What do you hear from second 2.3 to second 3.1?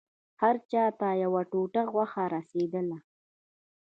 رسېدله.